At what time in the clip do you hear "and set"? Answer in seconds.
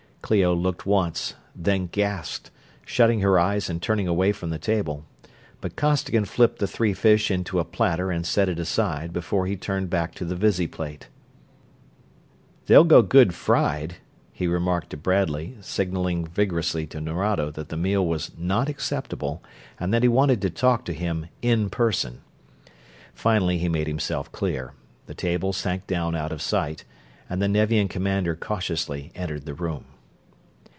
8.11-8.47